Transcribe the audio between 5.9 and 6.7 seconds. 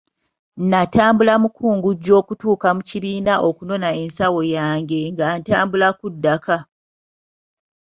kudda ka.